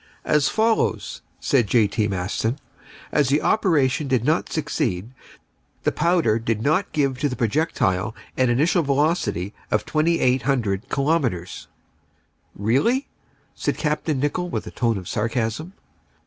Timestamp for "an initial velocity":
8.35-9.53